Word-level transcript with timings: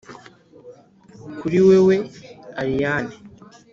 kuri 1.39 1.57
wewe, 1.67 1.95
allayne. 2.61 3.15